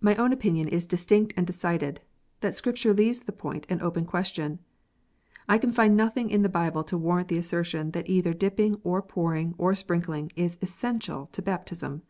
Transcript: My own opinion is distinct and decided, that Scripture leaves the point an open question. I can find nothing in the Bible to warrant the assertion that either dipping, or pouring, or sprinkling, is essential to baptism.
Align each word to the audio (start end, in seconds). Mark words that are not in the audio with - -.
My 0.00 0.16
own 0.16 0.32
opinion 0.32 0.66
is 0.66 0.88
distinct 0.88 1.32
and 1.36 1.46
decided, 1.46 2.00
that 2.40 2.56
Scripture 2.56 2.92
leaves 2.92 3.20
the 3.20 3.30
point 3.30 3.64
an 3.70 3.80
open 3.80 4.04
question. 4.04 4.58
I 5.48 5.56
can 5.56 5.70
find 5.70 5.96
nothing 5.96 6.30
in 6.30 6.42
the 6.42 6.48
Bible 6.48 6.82
to 6.82 6.98
warrant 6.98 7.28
the 7.28 7.38
assertion 7.38 7.92
that 7.92 8.10
either 8.10 8.34
dipping, 8.34 8.80
or 8.82 9.00
pouring, 9.02 9.54
or 9.56 9.76
sprinkling, 9.76 10.32
is 10.34 10.58
essential 10.62 11.28
to 11.30 11.42
baptism. 11.42 12.02